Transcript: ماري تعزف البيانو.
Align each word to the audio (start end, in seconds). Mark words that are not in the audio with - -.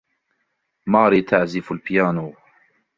ماري 0.87 1.21
تعزف 1.21 1.71
البيانو. 1.71 2.33